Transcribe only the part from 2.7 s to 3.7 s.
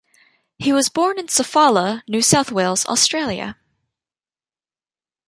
Australia.